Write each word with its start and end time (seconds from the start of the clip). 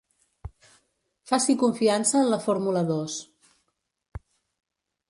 Faci 1.31 1.57
confiança 1.65 2.17
en 2.23 2.33
la 2.33 2.41
Fórmula 2.47 2.85
dos. 2.91 3.21